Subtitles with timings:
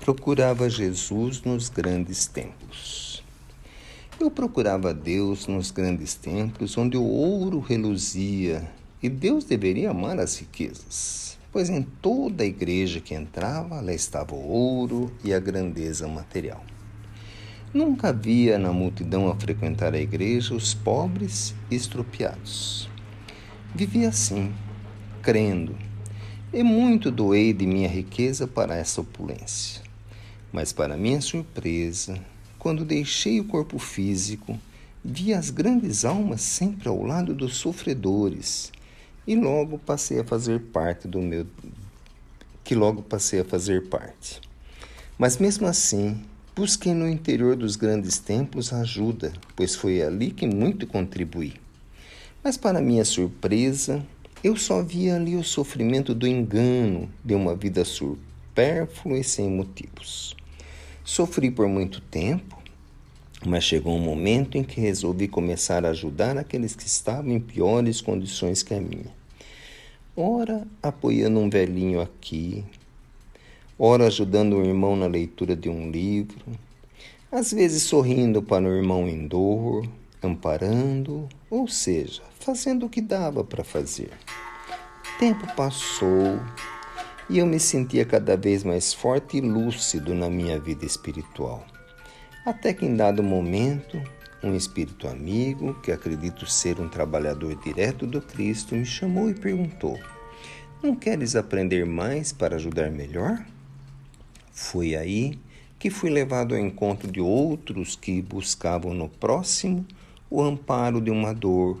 [0.00, 3.22] Procurava Jesus nos grandes templos.
[4.18, 8.66] Eu procurava Deus nos grandes templos, onde o ouro reluzia,
[9.02, 14.34] e Deus deveria amar as riquezas, pois em toda a igreja que entrava, lá estava
[14.34, 16.64] o ouro e a grandeza material.
[17.72, 22.88] Nunca havia na multidão a frequentar a igreja os pobres e estropiados.
[23.74, 24.50] Vivia assim,
[25.20, 25.76] crendo,
[26.54, 29.89] e muito doei de minha riqueza para essa opulência.
[30.52, 32.20] Mas, para minha surpresa,
[32.58, 34.58] quando deixei o corpo físico,
[35.04, 38.70] vi as grandes almas sempre ao lado dos sofredores
[39.26, 41.46] e logo passei a fazer parte do meu
[42.62, 44.40] que logo passei a fazer parte.
[45.18, 46.22] Mas mesmo assim,
[46.54, 51.54] busquei no interior dos grandes templos ajuda, pois foi ali que muito contribuí.
[52.44, 54.04] Mas para minha surpresa,
[54.42, 60.36] eu só via ali o sofrimento do engano de uma vida supérflua e sem motivos.
[61.10, 62.56] Sofri por muito tempo,
[63.44, 68.00] mas chegou um momento em que resolvi começar a ajudar aqueles que estavam em piores
[68.00, 69.12] condições que a minha.
[70.16, 72.64] Ora apoiando um velhinho aqui,
[73.76, 76.46] ora ajudando um irmão na leitura de um livro,
[77.32, 79.88] às vezes sorrindo para o irmão em dor,
[80.22, 84.12] amparando, ou seja, fazendo o que dava para fazer.
[85.18, 86.38] Tempo passou
[87.30, 91.64] e eu me sentia cada vez mais forte e lúcido na minha vida espiritual.
[92.44, 94.02] Até que em dado momento,
[94.42, 99.96] um espírito amigo, que acredito ser um trabalhador direto do Cristo, me chamou e perguntou:
[100.82, 103.46] Não queres aprender mais para ajudar melhor?
[104.50, 105.38] Foi aí
[105.78, 109.86] que fui levado ao encontro de outros que buscavam no próximo
[110.28, 111.80] o amparo de uma dor,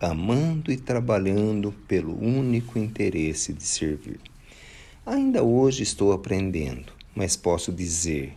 [0.00, 4.20] amando e trabalhando pelo único interesse de servir.
[5.06, 8.32] Ainda hoje estou aprendendo, mas posso dizer: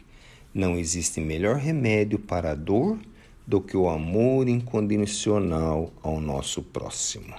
[0.54, 3.00] não existe melhor remédio para a dor
[3.48, 7.34] do que o amor incondicional ao nosso próximo.